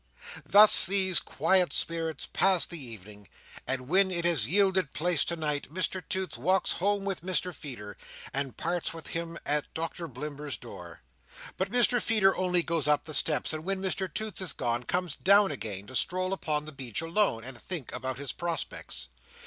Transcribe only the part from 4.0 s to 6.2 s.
it has yielded place to night, Mr